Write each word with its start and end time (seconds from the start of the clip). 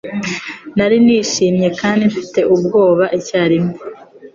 Nari 0.77 0.97
nishimye 1.05 1.67
kandi 1.79 2.01
mfite 2.11 2.39
ubwoba 2.53 3.05
icyarimwe. 3.17 3.73